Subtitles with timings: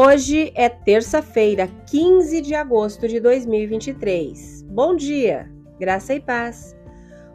[0.00, 4.62] Hoje é terça-feira, 15 de agosto de 2023.
[4.70, 6.78] Bom dia, graça e paz.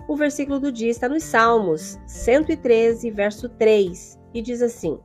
[0.07, 4.97] O versículo do dia está nos Salmos 113, verso 3, e diz assim: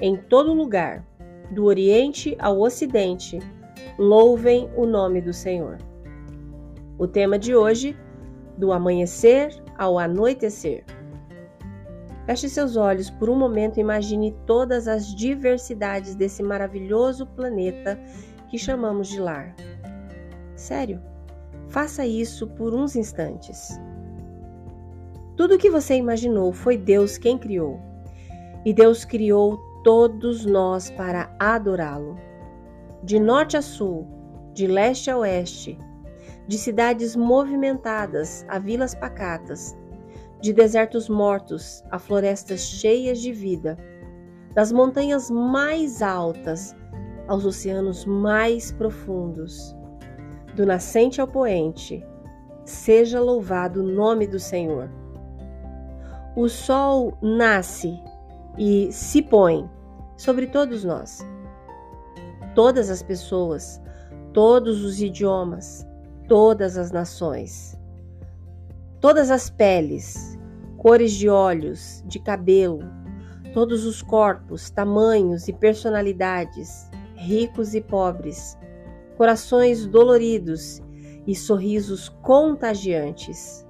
[0.00, 1.06] Em todo lugar,
[1.52, 3.38] do Oriente ao Ocidente,
[3.96, 5.78] louvem o nome do Senhor.
[6.98, 7.96] O tema de hoje,
[8.58, 10.84] do amanhecer ao anoitecer.
[12.26, 17.98] Feche seus olhos por um momento e imagine todas as diversidades desse maravilhoso planeta
[18.48, 19.54] que chamamos de lar.
[20.54, 21.00] Sério,
[21.68, 23.80] faça isso por uns instantes.
[25.36, 27.80] Tudo o que você imaginou foi Deus quem criou.
[28.64, 32.16] E Deus criou todos nós para adorá-lo.
[33.02, 34.06] De norte a sul,
[34.54, 35.76] de leste a oeste,
[36.46, 39.76] de cidades movimentadas a vilas pacatas,
[40.42, 43.78] de desertos mortos a florestas cheias de vida,
[44.52, 46.74] das montanhas mais altas
[47.28, 49.74] aos oceanos mais profundos,
[50.56, 52.04] do nascente ao poente,
[52.64, 54.90] seja louvado o nome do Senhor.
[56.34, 57.96] O sol nasce
[58.58, 59.70] e se põe
[60.16, 61.20] sobre todos nós.
[62.52, 63.80] Todas as pessoas,
[64.32, 65.86] todos os idiomas,
[66.26, 67.80] todas as nações
[69.02, 70.31] todas as peles,
[70.82, 72.80] cores de olhos, de cabelo,
[73.54, 78.58] todos os corpos, tamanhos e personalidades, ricos e pobres,
[79.16, 80.82] corações doloridos
[81.24, 83.64] e sorrisos contagiantes.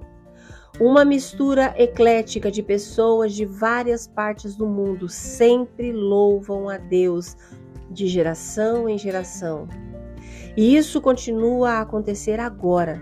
[0.79, 7.37] Uma mistura eclética de pessoas de várias partes do mundo sempre louvam a Deus
[7.91, 9.67] de geração em geração.
[10.57, 12.99] E isso continua a acontecer agora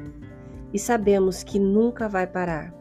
[0.74, 2.81] e sabemos que nunca vai parar.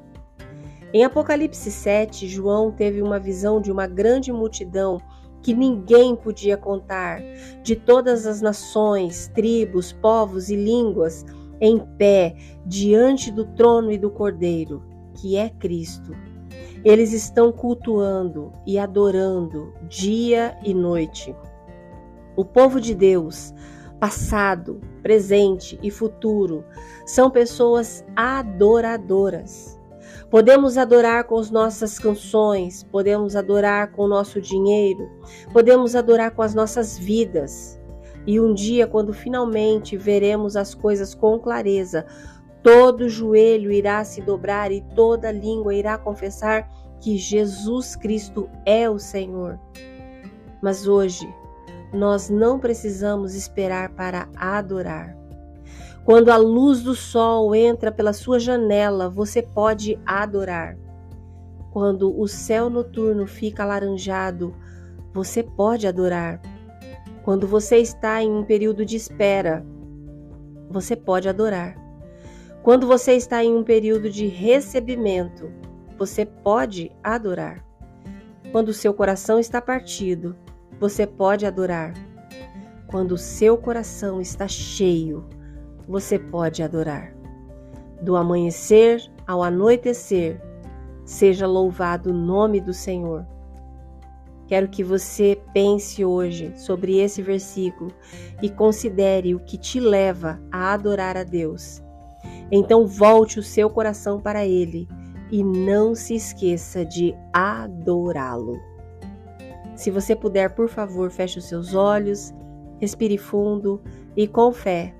[0.93, 5.01] Em Apocalipse 7, João teve uma visão de uma grande multidão
[5.41, 7.23] que ninguém podia contar,
[7.63, 11.25] de todas as nações, tribos, povos e línguas,
[11.61, 12.35] em pé
[12.67, 14.83] diante do trono e do Cordeiro,
[15.15, 16.13] que é Cristo.
[16.85, 21.35] Eles estão cultuando e adorando dia e noite.
[22.35, 23.55] O povo de Deus
[24.01, 26.65] passado, presente e futuro.
[27.05, 29.80] São pessoas adoradoras.
[30.31, 35.09] Podemos adorar com as nossas canções, podemos adorar com o nosso dinheiro,
[35.53, 37.81] podemos adorar com as nossas vidas.
[38.27, 42.07] E um dia, quando finalmente veremos as coisas com clareza,
[42.63, 46.69] todo joelho irá se dobrar e toda língua irá confessar
[47.01, 49.59] que Jesus Cristo é o Senhor.
[50.63, 51.27] Mas hoje,
[51.93, 55.20] nós não precisamos esperar para adorar.
[56.05, 60.77] Quando a luz do sol entra pela sua janela, você pode adorar.
[61.71, 64.55] Quando o céu noturno fica alaranjado,
[65.13, 66.41] você pode adorar.
[67.23, 69.65] Quando você está em um período de espera,
[70.71, 71.77] você pode adorar.
[72.63, 75.51] Quando você está em um período de recebimento,
[75.99, 77.65] você pode adorar.
[78.51, 80.35] Quando o seu coração está partido,
[80.79, 81.93] você pode adorar.
[82.87, 85.25] Quando o seu coração está cheio,
[85.91, 87.13] você pode adorar.
[88.01, 90.41] Do amanhecer ao anoitecer,
[91.05, 93.27] seja louvado o nome do Senhor.
[94.47, 97.93] Quero que você pense hoje sobre esse versículo
[98.41, 101.83] e considere o que te leva a adorar a Deus.
[102.53, 104.89] Então volte o seu coração para Ele
[105.31, 108.59] e não se esqueça de adorá-lo.
[109.75, 112.33] Se você puder, por favor, feche os seus olhos,
[112.79, 113.81] respire fundo
[114.17, 114.95] e com fé,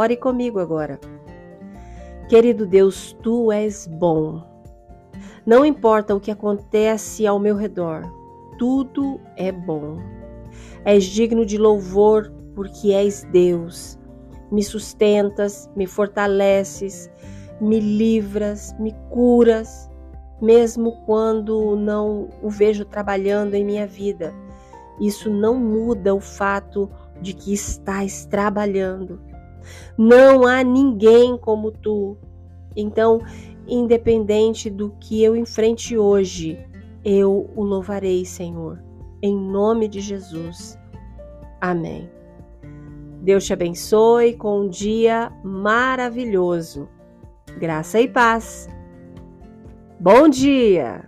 [0.00, 0.98] ore comigo agora.
[2.28, 4.42] Querido Deus, tu és bom.
[5.44, 8.02] Não importa o que acontece ao meu redor,
[8.58, 9.98] tudo é bom.
[10.84, 13.98] És digno de louvor porque és Deus.
[14.50, 17.10] Me sustentas, me fortaleces,
[17.60, 19.90] me livras, me curas
[20.40, 24.32] mesmo quando não o vejo trabalhando em minha vida.
[24.98, 26.90] Isso não muda o fato
[27.20, 29.20] de que estás trabalhando.
[29.96, 32.16] Não há ninguém como tu.
[32.76, 33.20] Então,
[33.66, 36.58] independente do que eu enfrente hoje,
[37.04, 38.82] eu o louvarei, Senhor,
[39.22, 40.78] em nome de Jesus.
[41.60, 42.10] Amém.
[43.22, 46.88] Deus te abençoe com um dia maravilhoso.
[47.58, 48.68] Graça e paz.
[49.98, 51.06] Bom dia!